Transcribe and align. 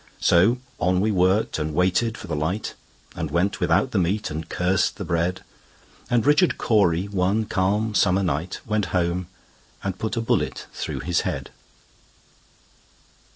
So 0.19 0.57
on 0.79 0.99
we 0.99 1.11
worked, 1.11 1.59
and 1.59 1.75
waited 1.75 2.17
for 2.17 2.25
the 2.25 2.35
light, 2.35 2.73
And 3.15 3.29
went 3.29 3.59
without 3.59 3.91
the 3.91 3.99
meat, 3.99 4.31
and 4.31 4.49
cursed 4.49 4.97
the 4.97 5.05
bread; 5.05 5.43
And 6.09 6.25
Richard 6.25 6.57
Cory, 6.57 7.05
one 7.05 7.45
calm 7.45 7.93
summer 7.93 8.23
night, 8.23 8.61
Went 8.65 8.85
home 8.97 9.27
and 9.83 9.99
put 9.99 10.17
a 10.17 10.19
bullet 10.21 10.65
through 10.73 11.01
his 11.01 11.21
head. 11.21 11.51